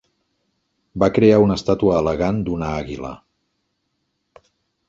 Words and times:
Va 1.03 1.09
crear 1.17 1.35
una 1.43 1.57
estàtua 1.61 1.99
elegant 2.05 2.39
d'una 2.49 2.73
àguila. 2.81 3.15